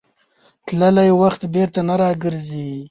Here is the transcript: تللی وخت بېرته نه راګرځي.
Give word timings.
تللی 0.65 1.09
وخت 1.21 1.41
بېرته 1.53 1.79
نه 1.87 1.95
راګرځي. 2.01 2.69